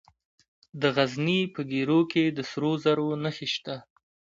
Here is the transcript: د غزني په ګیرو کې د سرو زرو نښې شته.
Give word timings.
د 0.81 0.83
غزني 0.95 1.39
په 1.53 1.61
ګیرو 1.71 1.99
کې 2.11 2.23
د 2.37 2.39
سرو 2.49 2.71
زرو 2.83 3.07
نښې 3.23 3.47
شته. 3.55 3.75